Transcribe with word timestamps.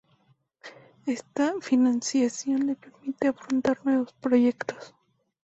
Esta 1.05 1.53
financiación 1.61 2.65
le 2.65 2.73
permite 2.75 3.27
afrontar 3.27 3.85
nuevos 3.85 4.11
proyectos. 4.13 4.95